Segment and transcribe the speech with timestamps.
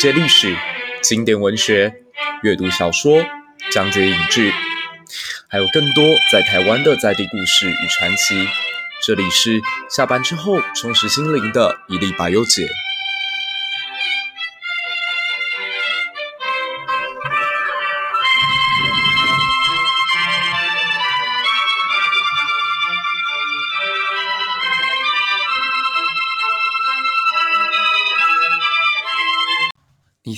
[0.00, 0.56] 界历史、
[1.02, 1.92] 经典文学、
[2.42, 3.22] 阅读小说、
[3.70, 4.50] 讲解影剧，
[5.46, 6.02] 还有更多
[6.32, 8.48] 在台湾的在地故事与传奇。
[9.06, 9.60] 这里是
[9.90, 12.66] 下班之后充实心灵的一粒百忧解。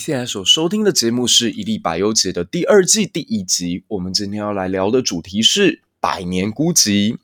[0.04, 3.84] 现在所收听的节目是《一粒百忧解》的第二季第一集。
[3.86, 7.18] 我们今天要来聊的主题是百年孤寂。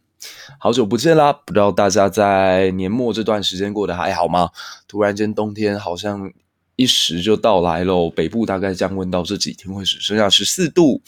[0.60, 4.50] 好久不见啦，不知道大家在年末这段时间过得还好吗？
[4.86, 6.32] 突然间冬天好像
[6.78, 11.02] 一时就到来喽，北部大概降温到这几天会只剩下十四度。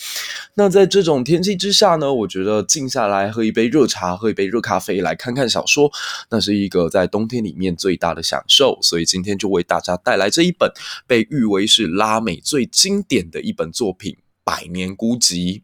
[0.54, 5.88] 那在这种天气之下呢，我觉得静下来喝一杯热茶，喝一杯热咖啡，来看看小说，
[6.28, 8.76] 那是一个在冬天里面最大的享受。
[8.82, 10.68] 所以今天就为大家带来这一本
[11.06, 15.58] 被誉为是拉美最经典的一本作品《百年孤寂》。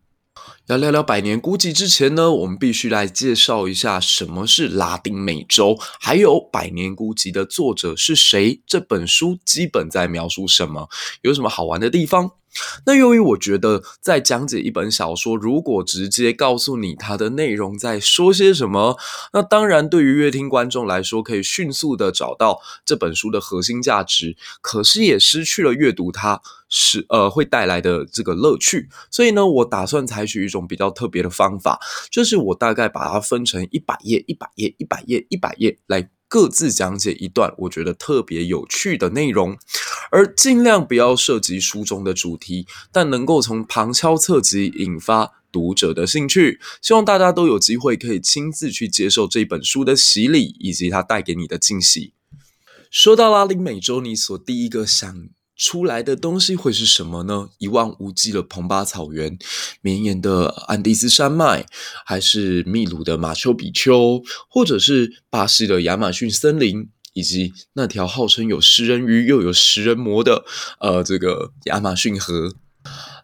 [0.68, 10.88] 要聊聊百年孤寂之前呢，我们必须来介绍一下什么是拉丁美洲，还有百年孤寂的作者是谁，这本书基本在描述什么，
[11.22, 12.32] 有什么好玩的地方。
[12.84, 18.96] 那由于我觉得，在讲解一本小说，如果直接告诉你它的内容在说些什么，
[19.32, 28.88] 那当然对于阅听观众来说，可以迅速的找到这本书的核心价值，可是也失去了阅读它是呃会带来的这个乐趣。
[29.10, 36.08] 所以呢，我打算采取一种比较特别的方法，就是我大概把它分成一百页、一百页、一百页、一百页来。
[36.28, 39.56] 各自讲解一段我觉得特别有趣的内容，
[40.10, 46.60] 而尽量不要涉及书中的主题，但能够从旁敲侧击引发读者的兴趣。
[46.82, 52.12] 希望大家都有机会可以亲自去接受这本书的洗礼，以及它带给你的惊喜。
[52.90, 57.48] 说到拉丁美洲，你所第一个想出来的东西会是什么呢？
[57.58, 59.38] 一望无际的蓬巴草原，
[59.80, 61.66] 绵延的安第斯山脉，
[62.04, 70.44] 还是秘鲁的马丘比丘，或者是巴西的亚马逊森林，以及那条号称有食人鱼又有食人魔的
[70.78, 72.54] 呃这个亚马逊河？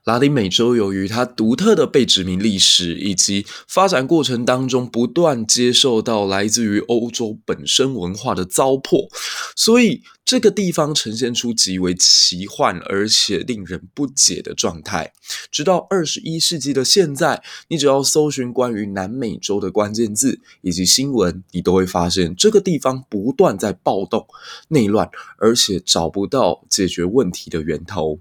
[0.05, 9.09] 拉丁美洲由于它独特的被殖民历史以及发展过程当中不断接受到来自于欧洲本身文化的糟粕，
[9.55, 15.13] 所以这个地方呈现出极为奇幻而且令人不解的状态。
[15.53, 24.27] 直到二十一世纪的现在，你只要搜寻关于南美洲的关键字以及新闻，你都会发现这个地方不断在暴动、
[24.67, 25.09] 内乱，
[25.39, 28.19] 而且找不到解决问题的源头。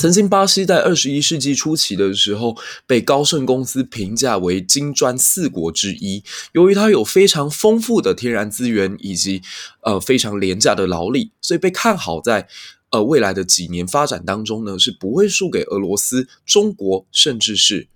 [0.00, 2.56] 曾经，巴西在二十一世纪初期的时候，
[2.86, 6.24] 被高盛公司评价为金砖四国之一。
[6.52, 9.42] 由于它有非常丰富的天然资源以及
[9.82, 12.48] 呃非常廉价的劳力，所以被看好在
[12.92, 17.88] 呃未来的几年发展当中呢，是不会输给俄罗斯、中国，甚至是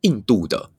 [0.00, 0.70] 印度的。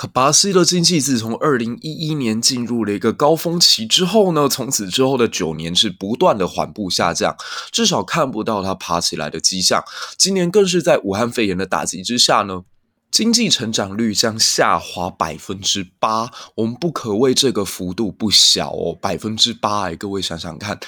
[0.00, 7.36] 可巴西的经济自从二零一一年进入了一个高峰期之后呢，从此之后的九年是不断的缓步下降，
[7.70, 9.84] 至少看不到它爬起来的迹象。
[10.16, 12.62] 今年更是在武汉肺炎的打击之下呢，
[13.10, 16.30] 经济成长率将下滑百分之八。
[16.54, 20.80] 我们不可谓这个幅度不小哦，百分之八哎，各位想想看，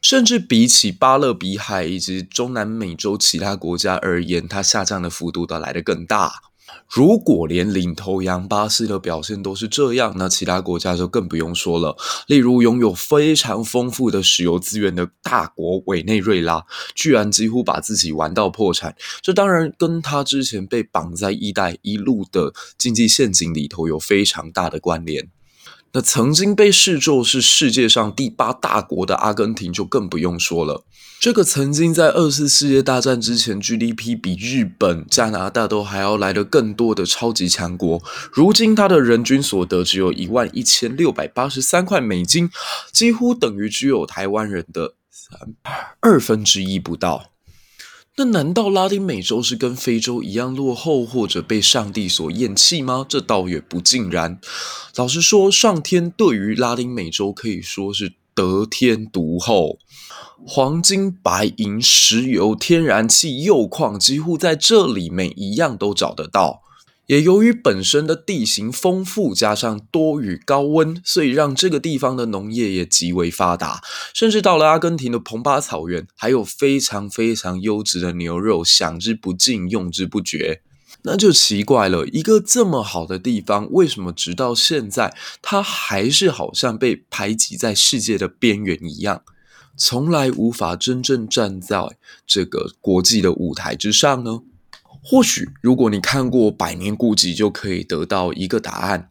[0.00, 6.32] 甚至比起巴勒比海以及中南美洲其他国家而言，它下降的幅度都来得更大。
[6.88, 11.96] 如果连领头羊巴西的表现都是这样，那其他国家就更不用说了。
[12.26, 16.64] 例如，拥有非常丰富的石油资源的大国委内瑞拉，
[16.94, 18.94] 居然几乎把自己玩到破产。
[19.20, 25.33] 这当然跟他之前被绑在“一带一路”的经济陷阱里头有非常大的关联。
[25.94, 30.84] 那曾经被视作是世界上第八大国的阿根廷就更不用说了。
[31.20, 38.02] 这个曾经在二次世界大战之前 GDP 比日本、加拿大都还要来得更多的超级强国，
[38.32, 42.50] 如今它的人均所得只有一万一千六百八十三块美金，
[42.92, 45.54] 几乎等于只有台湾人的三
[46.00, 47.33] 二分之一不到。
[48.16, 53.04] 那难道拉丁美洲是跟非洲一样落后，或者被上帝所厌弃吗？
[53.08, 54.38] 这倒也不尽然。
[54.94, 59.78] 老实说，上天对于拉丁美洲可以说是得天独厚，
[60.46, 66.63] 黄金、白银、石油、天然气、铀矿，几乎在这里每一样都找得到。
[67.06, 73.82] 也由于本身的地形丰富，加上多雨高温，所以让这个地方的农业也极为发达。
[74.14, 80.62] 甚至到了阿根廷的蓬巴草原，还有非常非常优质的牛肉，享之不尽，用之不绝。
[81.02, 89.22] 那就奇怪了，一个这么好的地方，为什么直到现在，它还是好像被排挤在世界的边缘一样？
[89.76, 94.40] 从来无法真正站在这个国际的舞台之上呢？
[95.06, 99.10] 或许，如果你看过《百年孤寂》，就可以得到一个答案。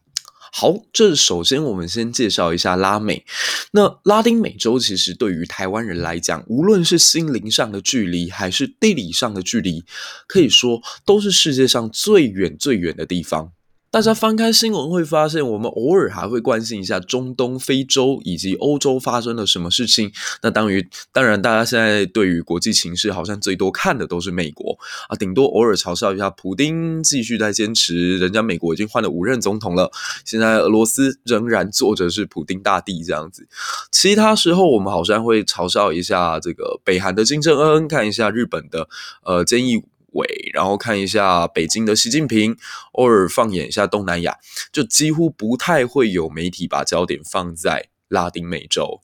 [0.52, 3.24] 好，这首先我们先介绍一下拉美。
[3.72, 9.84] 那拉丁美洲其实对于台湾人来讲，无论是心灵上的距离，还是地理上的距离，
[10.28, 13.52] 可以说都是世界上最远最远的地方。
[13.94, 20.12] 大家翻开新闻会发现，我们偶尔还会关心一下中东、非洲以及欧洲发生了什么事情。
[20.42, 24.80] 那当于当然，大家现在对于国际情势好像最多看的都是美国
[25.10, 29.92] 啊，顶多偶尔嘲笑一下普丁继续在坚持，人家美国已经换了五任总统了，
[30.26, 33.48] 现在俄罗斯仍然坐着是普丁大帝这样子。
[33.92, 38.90] 其他时候我们好像会嘲笑一下这个北韩的金正恩，看一下日本的
[39.22, 42.56] 呃菅义伟，然后看一下北京的习近平，
[42.94, 44.38] 偶尔放眼一下东南亚，
[44.72, 49.02] 就几乎不太会有媒体把焦点放在拉丁美洲。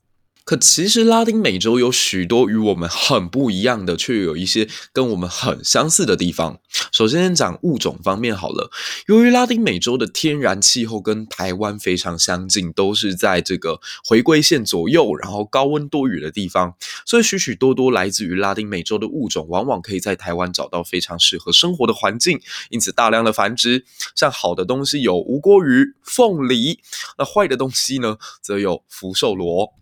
[0.49, 6.59] 可其实拉丁美洲有许多与我们很不一样的，却有一些跟我们很相似的地方。
[6.91, 8.71] 首先讲物种方面好了，
[9.05, 16.73] 由于拉丁美洲的天然气候跟台湾非常相近，都是在这个回归线左右，然后高温多雨的地方，
[17.05, 22.41] 所以许许多多来自于拉丁美洲的物种，往往可以在台湾找到非常适合生活的环境，
[22.71, 23.85] 因此大量的繁殖。
[24.15, 26.79] 像好的东西有吴郭鱼、凤梨，
[27.19, 29.75] 那坏的东西呢，则有福寿螺。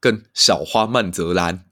[0.00, 1.64] 跟小花曼泽兰。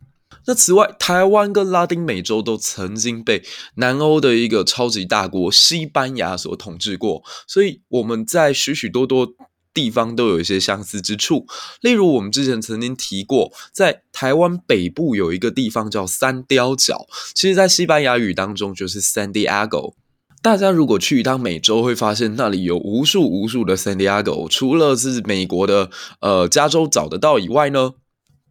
[0.46, 3.42] 那此外，台湾跟拉丁美洲都曾经被
[3.74, 9.34] 南欧的一个超级大国西班牙所统治过，所以我们在许许多多
[9.74, 11.46] 地方都有一些相似之处。
[11.82, 19.92] 例如，我们之前曾经提过，在台湾北部有一个地方叫三貂角，其实在西班牙语当中就是 San Diego。
[20.40, 25.90] 大家如果去一趟美洲，会发现那里有无数无数的 San Diego，除了是美国的
[26.20, 27.92] 呃加州找得到以外呢，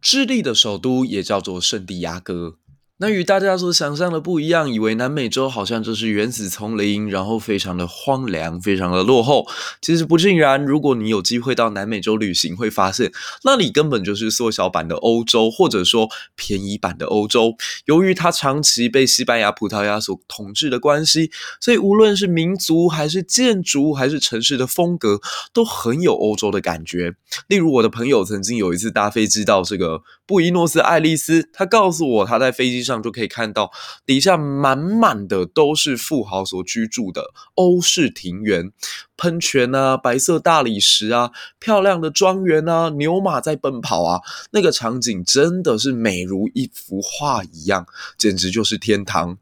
[0.00, 2.58] 智利的首都也叫做圣地亚哥。
[3.00, 9.46] 那与大家所想象的不一样，以为南美洲好像就是原始丛林，然后非常的荒凉，非常的落后。
[9.80, 13.12] 其实不尽然，如果你有机会到南美洲旅行，会发现
[13.44, 17.56] 那里根本就是缩小版的欧洲，或者说便宜版的欧洲。
[17.84, 21.30] 由于它长期被西班牙、葡萄牙所统治的关系，
[21.60, 25.20] 所以无论是民族还是建筑还是城市的风格，
[25.52, 27.14] 都很有欧洲的感觉。
[27.46, 33.70] 例如，我的朋友曾经有一次搭飞机到这个布宜诺斯艾利斯，他告诉我他在飞机上就可以看到
[34.06, 38.72] 底下满满的都是富豪所居住的欧式庭园，
[39.16, 44.20] 喷泉啊，白色大理石啊，漂亮的庄园啊，牛马在奔跑啊，
[44.52, 47.86] 那个场景真的是美如一幅画一样，
[48.16, 49.38] 简直就是天堂。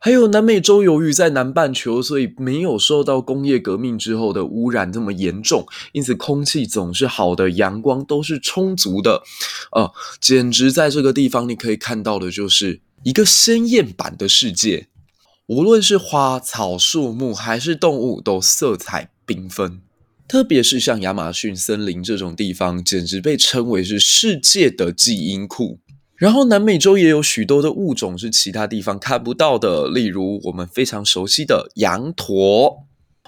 [0.00, 9.22] 还有南美洲，由于在南半球，所以没有受到工业革命之后的污染这么严重，因此空气总是好的，阳光都是充足的，
[9.72, 14.86] 呃，简直在这个地方你可以看到的就是一个鲜艳版的世界，
[15.46, 19.80] 无论是花草树木还是动物，都色彩缤纷，
[20.28, 25.80] 特别是像亚马逊森林这种地方，简直被称为是世界的基因库。
[26.18, 32.84] 然后南美洲也有许多的物种是其他地方看不到的，例如我们非常熟悉的羊驼。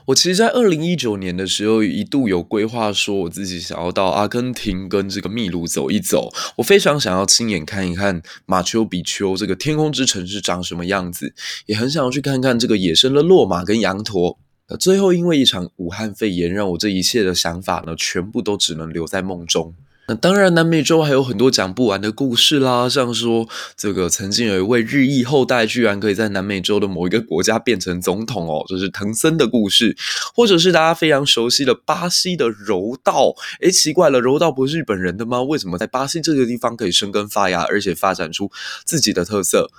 [0.06, 6.32] 我其实，在二零一九年的时候，一度有规划说，我自己想要到阿根廷跟这个秘鲁走一走。
[6.56, 11.32] 我非常想要亲眼看一看马丘比丘这个天空之城是长什么样子，
[11.66, 14.36] 也很想要去看看这个野生的骆马跟羊驼。
[14.80, 19.74] 最后，因为一场武汉肺炎，让我这一切的想法呢，全部都只能留在梦中。
[20.10, 29.96] 那当然，南美洲还有很多讲不完的故事啦，像说这个曾经有一位日裔后代，居然可以在南美洲的某一个国家变成总统哦，这是藤森的故事，
[30.34, 33.36] 或者是大家非常熟悉的巴西的柔道。
[33.60, 35.40] 诶，奇怪了，柔道不是日本人的吗？
[35.42, 38.50] 为什么在巴西这个地方可以生根发芽，而且发展出
[38.84, 39.70] 自己的特色？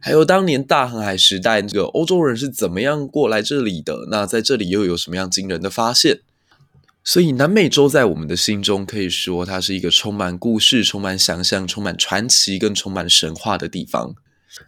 [0.00, 4.08] 还有当年大航海时代，这个欧洲人是怎么样过来这里的？
[4.10, 6.20] 那在这里又有什么样惊人的发现？
[7.10, 14.14] 所以，南美洲在我们的心中可以说，它是一个充满故事、充满想象、充满传奇跟充满神话的地方。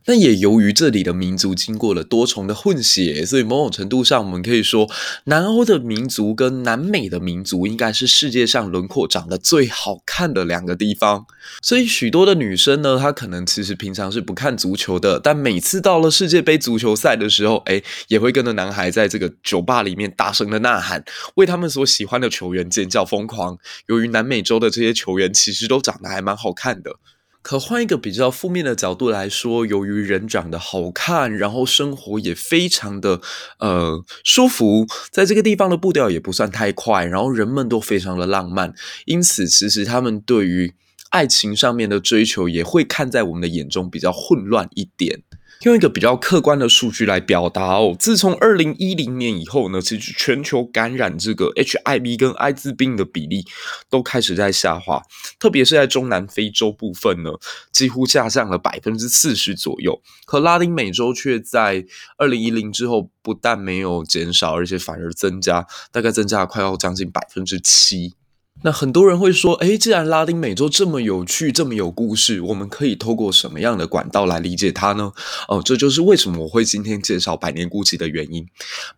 [0.04, 4.90] 但也由于这里的民族经过了多重的混血，所以某种程度上，我们可以说，
[5.24, 11.26] 南欧的民族跟南美的民族应该是世界上轮廓长得最好看的两个地方。
[11.62, 21.04] 所以，许多的女生呢，她可能其实平常是不看足球的，但每次到了世界杯足球赛的时候，诶，也会跟着男孩在这个酒吧里面大声的呐喊，
[21.34, 23.58] 为他们所喜欢的球员尖叫疯狂。
[23.86, 26.96] 由于南美洲的这些球员其实都长得还蛮好看的。
[27.42, 33.20] 可换一个比较负面的角度来说，由于人长得好看，然后生活也非常的
[33.58, 38.74] 呃舒服，在这个地方的步调也不算太快，然后人们都非常的浪漫，
[39.06, 40.72] 因此其实他们对于
[41.10, 45.22] 爱情上面的追求也会看在我们的眼中比较混乱一点。
[45.64, 53.44] 用一个比较客观的数据来表达哦，自从二零一零年以后呢，其实全球感染这个 HIV 跟艾滋病的比例
[53.90, 55.02] 都开始在下滑，
[55.38, 57.32] 特别是在中南非洲部分呢，
[57.72, 60.00] 几乎下降了百分之四十左右。
[60.24, 61.84] 可拉丁美洲却在
[62.16, 68.14] 二零一零之后不但没有减少，而且反而增加，大概增加了快要将近百分之七。
[68.62, 75.12] 那很多人会说，诶，既然拉丁美洲这么有趣，这么有故事，我们可以透过什么样的管道来理解它呢？
[75.48, 78.44] 哦，这就是为什么我会今天介绍《百年孤寂》的原因。《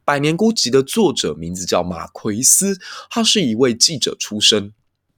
[0.04, 2.78] 百年孤寂》的作者名字叫马奎斯，
[3.08, 4.72] 他是一位记者出身。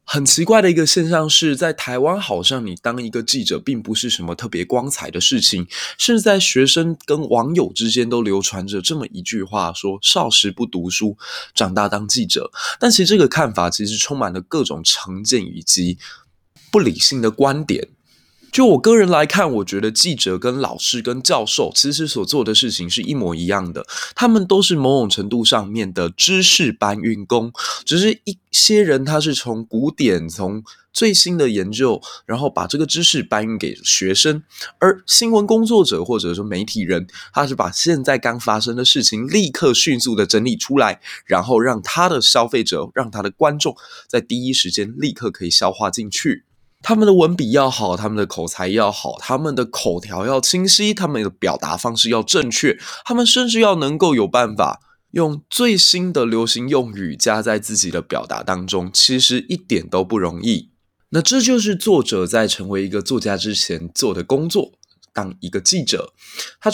[0.07, 5.67] 很奇怪的一个现象是，在台湾，好像你当一个记者并不是什么特别光彩的事情，
[5.99, 11.17] 甚至在学生跟网友之间都流传着这么一句话：说少时不读书，
[11.55, 12.51] 长大当记者。
[12.79, 15.99] 但其实这个看法其实充满了各种成见以及
[16.71, 17.89] 不理性的观点。
[18.55, 23.85] 就我个人来看，我觉得记者跟老师跟教授其实所做的事情是一模一样的，
[24.15, 27.53] 他们都是某种程度上面的知识搬运工，
[27.85, 34.45] 只是一些人他是从古典、从最新的研究，然后把这个知识搬运给学生，
[34.79, 46.45] 而新闻工作者或者说媒体人，他是把现在刚发生的事情立刻迅速的整理出来，然后让他的消费者、让他的观众在第一时间立刻可以消化进去。
[46.85, 54.81] 他们的文笔要好，他们的口才要好，他们的口条要清晰，他们的表达方式要正确，他们甚至要能够有办法
[55.13, 60.69] 用最新的流行用语加在自己的表达当中，其实一点都不容易。
[61.09, 64.73] 那这就是作者在成为一个作家之前做的工作，
[65.15, 66.13] 当一个记者，
[66.61, 66.71] 他。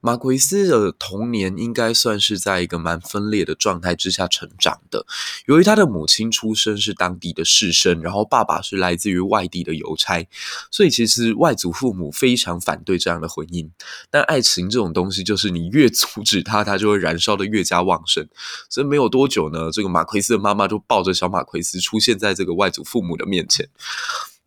[0.00, 5.04] 马奎斯的童年应该算是在一个蛮分裂的状态之下成长的。
[5.46, 10.26] 由于他的母亲出身是当地的士绅，然后爸爸是来自于外地的邮差，
[10.70, 13.68] 所以其实外祖父母非常反对这样的婚姻。
[14.10, 18.26] 但爱情这种东西，就是你越阻止他，他就会燃烧得越加旺盛。
[18.70, 23.68] 所以没有多久呢，这个马奎斯的妈妈就抱着小马奎斯出现在这个外祖父母的面前。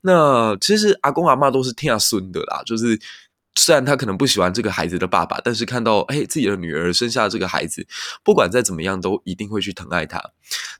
[0.01, 2.99] 那其实阿公阿妈都是听孙的啦，就是。
[3.55, 7.85] 虽然他可能不喜欢这个孩子的爸爸，但是看到哎自己的女儿生下这个孩子，
[8.23, 10.21] 不管再怎么样都一定会去疼爱他。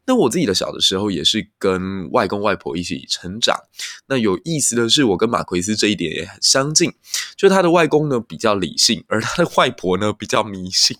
[0.06, 3.58] 那我自己的小的时候也是跟外公外婆一起成长。
[4.08, 6.94] 那有意思的是，我跟马奎斯这一点也很相近，
[7.38, 10.98] 就他的外公呢比较理性，而他的外婆呢比较迷信。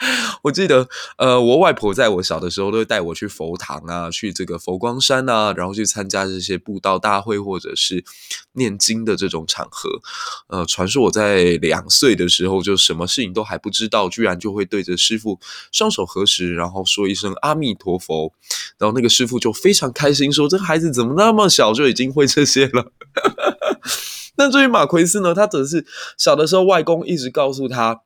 [0.42, 0.88] 我记得，
[1.18, 8.02] 呃，我外婆在我小的时候都会带我去佛堂啊，去这个佛光山啊，然后去参加这些布道大会或者是
[8.52, 9.90] 念经的这种场合。
[10.48, 15.38] 呃，传说我在两岁的时候就什么事情都还不知道，居然就会对着师父
[15.70, 18.32] 双手合十，然后说一声阿弥陀佛，
[18.78, 22.90] 然后那个师父就非常开心说：“这孩子怎么那么小就已经会这些了？”
[24.36, 25.84] 那至于马奎斯呢，他则是
[26.16, 28.00] 小的时候外公一直告诉他。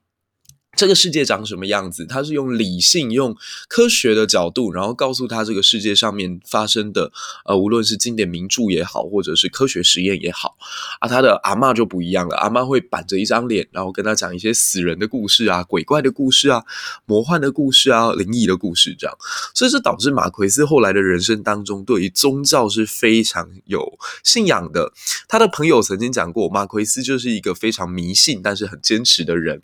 [0.76, 2.04] 这个世界长什么样子？
[2.06, 3.36] 他是用理性、用
[3.68, 7.12] 科学的角度，然后告诉他这个世界上面发生的，
[7.44, 10.56] 呃，无论是经典名著也好，或者是科学实验也好，
[11.00, 12.36] 啊，他的阿嬷就不一样了。
[12.36, 16.64] 阿嬷会板着一张脸，然后跟他讲一些死人的故事啊、鬼怪的故事啊、
[17.06, 19.16] 魔幻的故事啊、灵异的故事这样。
[19.54, 24.92] 所以这导致马奎斯后来的人生当中，对于宗教是非常有信仰的。
[25.28, 29.62] 他的朋友曾经讲过，马奎斯就是一个非常迷信，但是很坚持的人。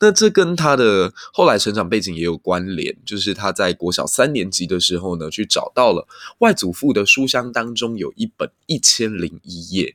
[0.00, 6.06] 那这跟他的后来成长背景也有关联，就是他在国小三年级的时候呢，去找到了
[6.38, 9.86] 外祖父的书箱当中有一本《一千零一夜》。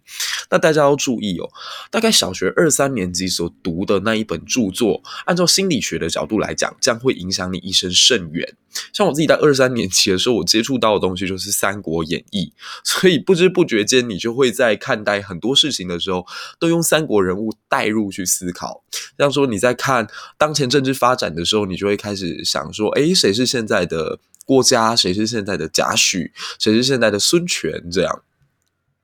[0.49, 1.49] 那大家要注意哦，
[1.89, 8.57] 大概小学二三年级所读的那一本著作，按照心理学的角度来讲，将会影响你一生甚远。
[8.93, 12.45] 像我自己在二三年级的时候，我接触到的东西就是《三国演义》，
[12.83, 16.25] 所以不知不觉间，你就会在看待很多事情的时候，
[16.59, 18.83] 都用三国人物带入去思考。
[19.17, 24.95] 像说你在看当前政治发展的时候，你就会开始想说：诶，谁是现在的郭嘉？
[24.95, 26.31] 谁是现在的贾诩？
[26.59, 27.89] 谁是现在的孙权？
[27.91, 28.21] 这样。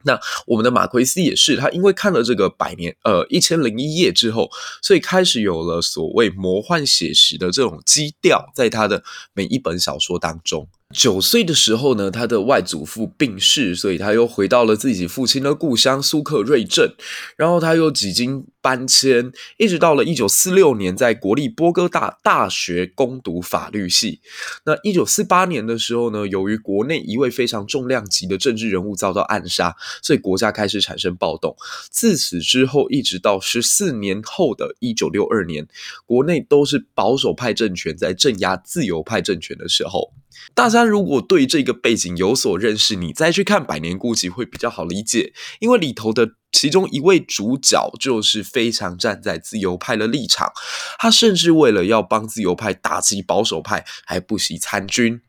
[0.03, 4.49] 那我们的马奎斯也是，他因为看了这个百年呃一千零一夜之后，
[4.81, 9.03] 所以开始有了所谓魔幻写实的这种基调，在他的
[9.33, 10.67] 每一本小说当中。
[10.95, 16.95] 九岁的时候呢，他的外祖父病逝，所以他又回到了自己父亲的故乡苏克瑞镇，
[17.37, 24.21] 然后他又几经搬迁，一直到了一九四六年，在国立波哥大大学攻读法律系。
[24.65, 31.55] 那一九四八年的时候呢，由于国内一位非常重量级的政治人物遭到暗杀，所以国家开始产生暴动。
[31.91, 35.67] 自此之后，一直到十四年后的一九六二年，
[36.07, 40.11] 国内都是保守派政权在镇压自由派政权的时候。
[40.55, 40.78] 大家。
[40.79, 50.49] 但如果对这个背景有所认识，你再去看《百年孤寂》会比较好理解，因为里头的其中一位主角就是非常站在自由派的立场，
[50.97, 55.19] 他甚至为了要帮自由派打击保守派，还不惜参军。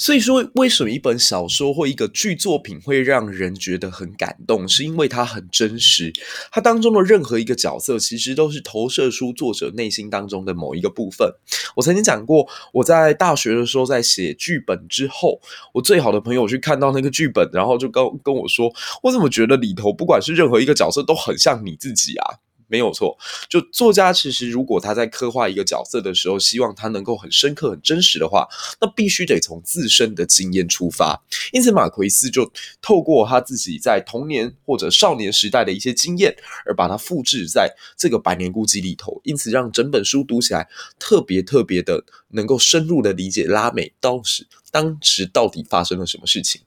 [0.00, 4.66] 所以说，为什么一本小说或一个剧作品会让人觉得很感动？
[4.66, 6.10] 是因为它很真实，
[6.50, 11.30] 它当中的任何一个角色，其实都是投射出作者内心当中的某一个部分。
[11.76, 15.38] 我曾经讲过，我在大学的时候，在写剧本之后，
[15.74, 18.72] 我最好的朋友去看到那个剧本，然后就跟跟我说
[19.04, 22.40] ：“我怎么觉得里头不管是任何一个角色，都很像你自己啊？”
[22.70, 28.46] 没有错，就作家其实如果他在刻画一个角色的时候，希望他能够很深刻、很真实的话，
[28.80, 31.20] 那必须得从自身的经验出发。
[31.52, 32.50] 因此，马奎斯就
[32.80, 36.34] 透过他自己在童年或者少年时代的一些经验，
[36.64, 46.60] 而把它复制在这个《百年孤寂》里头，因此让整本书读起来特别特别的能够深入的理解拉美当时当时到底发生了什么事情。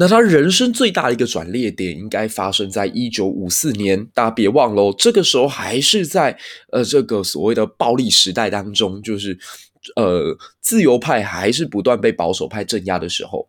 [0.00, 4.02] 那他人生最大的一个转捩点，应该发生在一九五四年。
[4.14, 6.38] 大家别忘了，这个时候还是在
[6.72, 9.38] 呃这个所谓的暴力时代当中，就是
[9.96, 13.46] 呃自由派还是不断被保守派镇压的时候。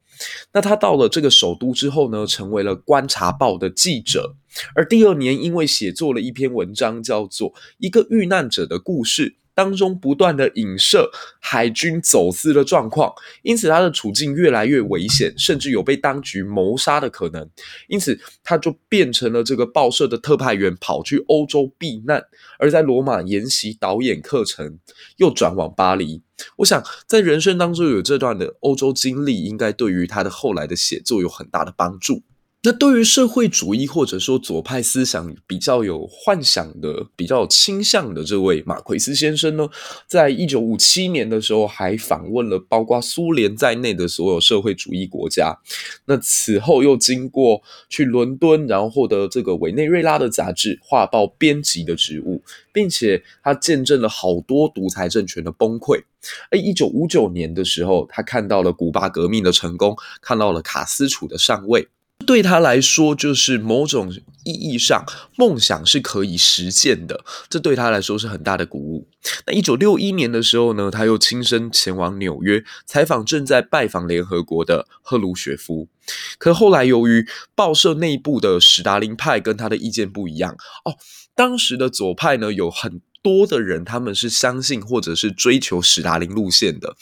[0.51, 4.36] 那他到了这个首都之后呢，成为了《观察报》的记者。
[4.75, 9.29] 而第二年，因为写作了一篇文章，叫做《一个遇难者的故事》。
[9.53, 17.50] 当中不断的影射海军走私的状况，因此他的处境越来越危险，甚至有被当局谋杀的可能。
[17.88, 22.24] 因此，他就变成了这个报社的特派员，跑去欧洲避难，
[22.58, 24.79] 而在罗马研习导演课程，
[25.17, 26.22] 又转往巴黎。
[26.58, 32.24] 我想，在人生当中有这段的欧洲经历，应该对于他的后来的写作有很大的帮助。
[32.63, 39.68] 那对于社会主义或者说左派思想比较有幻想的、比较有倾向的这位马奎斯先生呢，
[40.06, 45.58] 在一九五七年的时候还访问了包括苏联在内的所有社会主义国家。
[46.06, 56.00] 那此后又经过去伦敦，然后获得这个委内瑞拉的杂志《画报》编辑的职务，并且他见证了好多独裁政权的崩溃。
[56.51, 61.88] 而一九五九年的时候，他看到了古巴革命的成功，看到了卡斯楚的上位。
[62.22, 65.05] 对他来说，就是某种意义上，
[65.36, 67.24] 梦想是可以实现的。
[67.50, 69.07] 这对他来说是很大的鼓舞。
[69.46, 75.88] 那一九六一年的时候呢，他又亲身前往纽约采访正在拜访联合国的赫鲁雪夫。
[76.38, 80.55] 可后来由于报社内部的史达林派跟他的意见不一样，
[80.86, 80.96] 哦，
[81.36, 83.01] 当时的左派呢有很。
[83.24, 86.96] 多的人他们是相信或者是追求史达林路线的，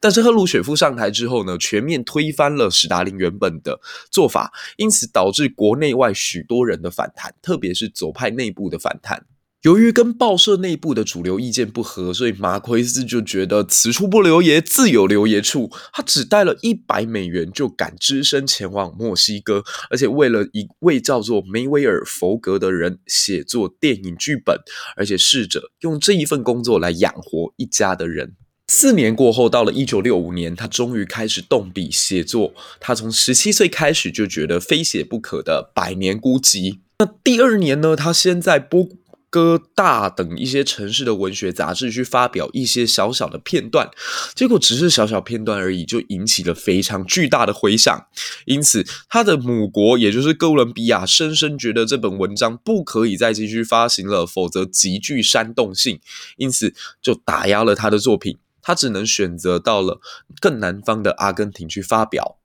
[0.00, 3.78] 但是赫鲁雪夫上台之后呢，全面推翻了史达林原本的
[4.10, 9.26] 做法，因此导致国内外许多人的反弹，特别是左派内部的反弹。
[9.66, 15.68] 由于跟报社内部的主流意见不合，所以马奎斯就觉得此处不留爷，自有留爷处。
[15.92, 24.56] 他只带了一百美元就敢只身前往墨西哥，而且为了一位叫做梅维尔·弗格的人写作电影剧本，
[24.96, 28.36] 而且试着用这一份工作来养活一家的人。
[28.68, 32.54] 四年过后，到了一九六五年，他终于开始动笔写作。
[32.78, 36.72] 他从十七岁开始就觉得非写不可的《百年孤寂》。
[37.00, 38.88] 那第二年呢，他先在波。
[39.36, 43.90] 哥大等一些城市的文学杂志去发表一些小小的片段，
[44.34, 48.06] 结果只是小小片段而已，就引起了非常巨大的回响。
[48.46, 56.00] 因此，他的母国也就是哥伦比亚，深深觉得这本文章不可以再继续发行了，否则极具煽动性，
[56.38, 56.72] 因此
[57.02, 58.38] 就打压了他的作品。
[58.62, 60.00] 他只能选择到了
[60.40, 62.38] 更南方的阿根廷去发表。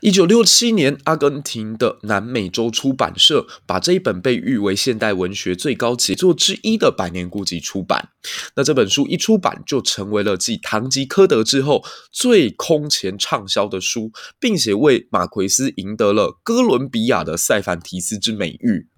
[0.00, 8.10] 一九六七年，阿根廷的南美洲出版社把这一本被誉为现代文学最高杰作之一的《百年孤寂》出版。
[8.56, 11.82] 那这本书一出版，就成为了继《堂吉诃德》之后
[12.12, 18.88] 最空前畅销的书，并且为马奎斯赢得了哥伦比亚的塞凡提斯之美誉。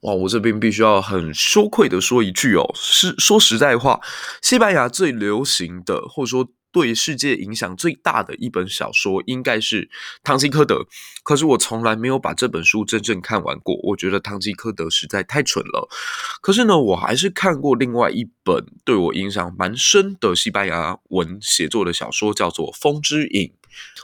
[0.00, 4.00] 哇，我这边必须要很羞愧的说一句哦，是说实在话，
[4.42, 6.48] 西班牙最流行的，或者说。
[6.72, 9.86] 对世界影响最大的一本小说应该是
[10.22, 10.76] 《堂吉诃德》，
[11.22, 13.78] 可是我从来没有把这本书真正看完过。
[13.82, 15.88] 我觉得《堂吉诃德》实在太蠢了。
[16.40, 23.48] 可是呢，我还是看过另外一本对我影响蛮深的西班牙文写作的小说，叫做《风之影》。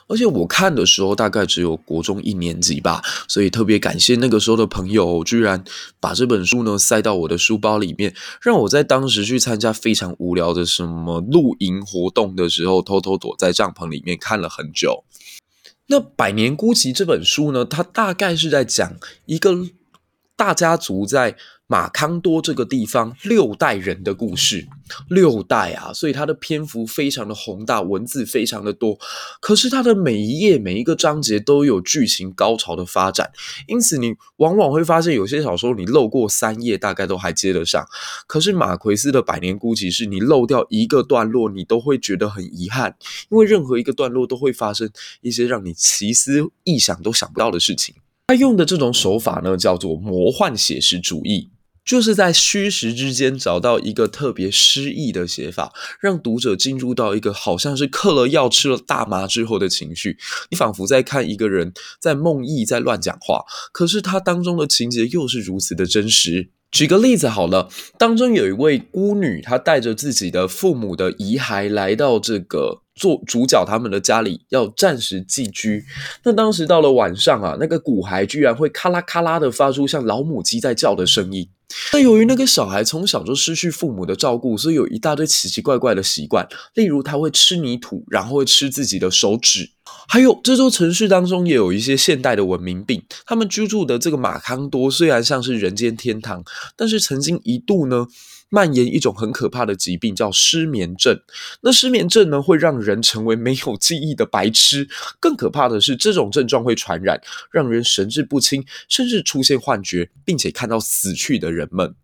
[0.07, 5.65] 而且我看的时候大概只有国中一年级吧，所以特别感谢那个时候的朋友，居然
[5.99, 15.05] 把这本书呢塞到我的书包里面，让我在当时去参加非常无聊的什么露营活动的时候，偷偷躲在帐篷里面看了很久。
[15.87, 18.97] 那《百年孤寂》这本书呢，它大概是在讲
[19.27, 19.55] 一个
[20.37, 24.67] 大家族在马康多这个地方六代人的故事，
[25.09, 28.99] 六代啊，所以它的篇幅非常的宏大，文字非常的多。
[29.41, 33.31] 可是它的每一页、每一个章节都有剧情高潮的发展，
[33.67, 37.83] 因此你往往会发现有些小说你漏过三页，大概都还接得上。
[38.27, 42.95] 可是马奎斯的《百年孤寂》是你漏掉一个段落，你都会觉得很遗憾，
[43.31, 44.91] 因为任何一个段落都会发生
[45.23, 47.95] 一些让你奇思异想都想不到的事情。
[48.27, 51.51] 他用的这种手法呢，叫做魔幻写实主义，
[51.85, 60.17] 就是在虚实之间找到一个特别诗意的写法，让读者进入到一个好像是嗑了药、吃了大麻之后的情绪。
[60.51, 66.49] 你仿佛在看一个人在梦呓、在乱讲话，可是他当中的情节又是如此的真实。
[66.71, 75.85] 举个例子好了，当中有一位孤女，她带着自己的父母的遗骸来到这个做主角他们的家里，要暂时寄居。
[76.23, 81.49] 那当时到了晚上啊，那个骨骸居然会咔啦咔啦的发出像老母鸡在叫的声音。
[81.93, 89.71] 那由于那个小孩从小就失去父母的照顾，所以有一大堆奇奇怪怪的习惯，例如他会吃泥土，然后会吃自己的手指。
[90.07, 93.03] 还有这座城市当中也有一些现代的文明病。
[93.27, 96.45] 他们居住的这个马康多虽然像是人间天堂，
[96.77, 98.07] 但是曾经一度呢，
[98.55, 101.21] 蔓延一种很可怕的疾病，叫失眠症。
[101.63, 104.89] 那失眠症呢，会让人成为没有记忆的白痴。
[105.19, 111.97] 更可怕的是，这种症状会传染，让人神志不清，甚至出现幻觉，并且看到死去的人们。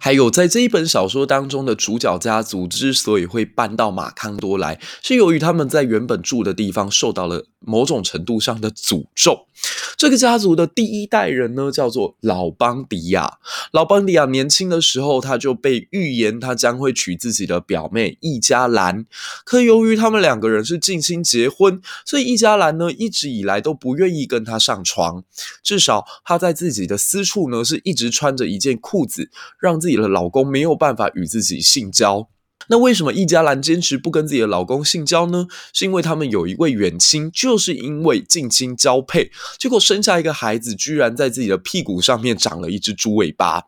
[0.00, 9.46] 还有，在这一本小说当中的主角家族之所以会搬到马康多来，是由于他们在原本住的地方受到了某种程度上的诅咒。
[9.96, 13.38] 这个家族的第一代人呢，叫做老邦迪亚。
[13.72, 19.06] 老邦迪亚年轻的时候，他就被预言他将会娶自己的表妹易家兰。
[19.44, 25.24] 可由于他们两个人是近亲结婚，所以易家兰呢一直以来都不愿意跟他上床。
[25.62, 29.30] 至少他在自己的私处呢，是一直穿着一件裤子。
[29.58, 32.28] 让自己的老公没有办法与自己性交。
[32.68, 35.46] 那为什么易家兰坚持不跟自己的老公性交呢？
[35.72, 43.62] 是因为他们有一位远亲，就是因为近亲交配，结果生下一个孩子，居然在自己的屁股上面长了一只猪尾巴。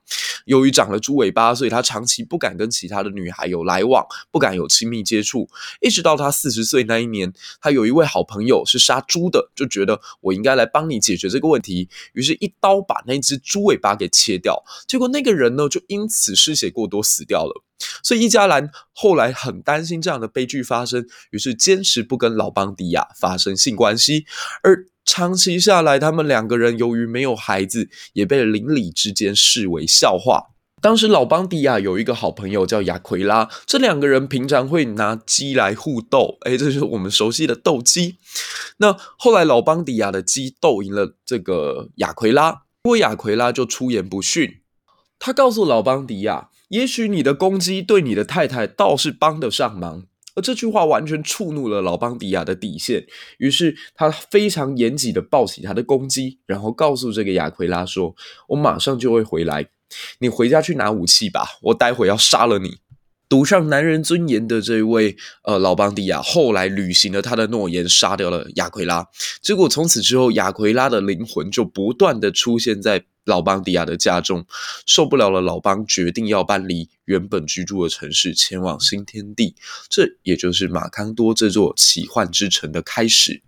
[0.47, 5.49] 由于长了猪尾巴，所以他长期不敢跟其他的女孩有来往，不敢有亲密接触。
[5.81, 14.63] 一直到他四十岁那一年，他有一位好朋友是杀猪的，就觉得我应该来帮你解决这个问题，于是一刀把那只猪尾巴给切掉。
[14.87, 17.63] 结果那个人呢，就因此失血过多死掉了。
[18.03, 24.27] 所以伊加兰后来很担心这样的悲剧发生，于是坚持不跟老邦迪亚发生性关系。
[24.63, 30.49] 而长期下来，他们两个人由于没有孩子，也被邻里之间视为笑话。
[30.81, 38.17] 当时老邦迪亚有一个好朋友叫亚奎拉，这两个人平常会拿鸡来互斗，诶，这就是我们熟悉的斗鸡。
[38.77, 44.61] 那后来老邦迪亚的鸡斗赢了这个亚奎拉，不过亚奎拉就出言不逊，
[45.19, 46.51] 他告诉老邦迪亚。
[46.69, 50.05] 也许你的公鸡对你的太太倒是帮得上忙，
[50.35, 53.07] 而这句话完全触怒了老邦迪亚的底线。
[53.39, 58.15] 于是他非常严谨地抱起他的公鸡，然后告诉这个亚奎拉说
[58.49, 59.67] ：“我马上就会回来，
[60.21, 62.79] 你回家去拿武器吧，我待会要杀了你。”
[63.31, 69.07] 赌上男人尊严的这位呃老邦迪亚后来履行了他的诺言，杀掉了亚奎拉。
[69.43, 74.45] 结果从此之后，亚奎拉的灵魂就不断地出现在老邦迪亚的家中。
[74.87, 79.55] 受不了了，老邦决定要搬离原本居住的城市，前往新天地。
[79.89, 83.43] 这也就是马康多这座奇幻之城的开始。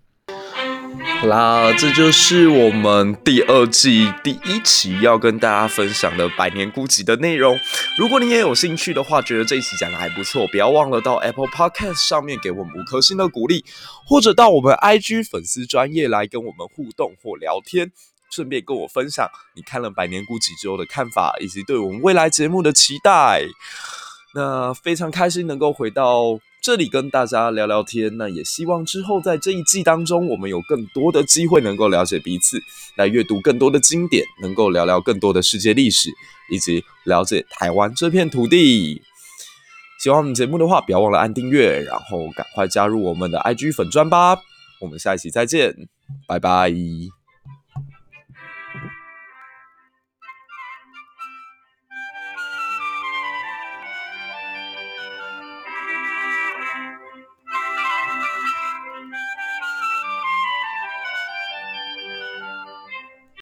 [1.20, 7.58] 好啦，这就是我们第二季第一期要跟大家分享的《百年孤寂》的内容。
[7.98, 13.64] 如果你也有兴趣的话，觉得这一期讲的还不错，不要忘了到 Apple Podcast 上面给我们五颗星的鼓励，
[14.06, 17.92] 或者到我们 IG 粉丝专业来跟我们互动或聊天，
[18.30, 23.42] 顺便跟我分享你看了《百年孤寂》之后的看法，以及对我们未来节目的期待。
[24.34, 26.38] 那非常开心能够回到。
[26.62, 32.60] 这里跟大家聊聊天，那也希望之后在这一季当中，我们有更多的机会能够了解彼此，
[32.96, 36.10] 来阅读更多的经典，能够聊聊更多的世界历史，
[36.50, 39.00] 以及了解台湾这片土地。
[40.02, 44.36] 喜欢我们节目的话，不要忘了按订阅，然后赶快加入我们的 IG 粉专吧。
[44.82, 45.74] 我们下一期再见，
[46.28, 46.70] 拜拜。